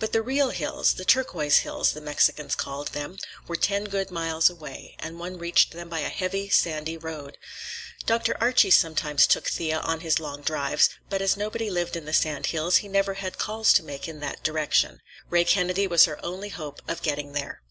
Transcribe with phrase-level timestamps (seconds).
[0.00, 5.20] But the real hills—the Turquoise Hills, the Mexicans called them—were ten good miles away, and
[5.20, 7.38] one reached them by a heavy, sandy road.
[8.04, 8.36] Dr.
[8.40, 12.46] Archie sometimes took Thea on his long drives, but as nobody lived in the sand
[12.46, 15.00] hills, he never had calls to make in that direction.
[15.30, 17.62] Ray Kennedy was her only hope of getting there.